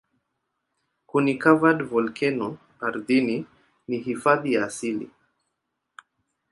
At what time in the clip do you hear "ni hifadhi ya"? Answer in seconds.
3.87-4.65